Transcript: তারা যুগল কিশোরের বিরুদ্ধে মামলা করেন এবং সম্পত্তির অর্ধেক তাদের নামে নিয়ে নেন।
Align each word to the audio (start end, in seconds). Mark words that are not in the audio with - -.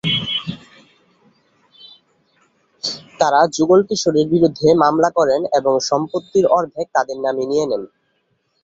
তারা 3.19 3.39
যুগল 3.55 3.79
কিশোরের 3.89 4.27
বিরুদ্ধে 4.29 4.67
মামলা 4.83 5.09
করেন 5.17 5.41
এবং 5.59 5.73
সম্পত্তির 5.89 6.45
অর্ধেক 6.57 6.87
তাদের 6.95 7.17
নামে 7.25 7.43
নিয়ে 7.51 7.65
নেন। 7.69 7.83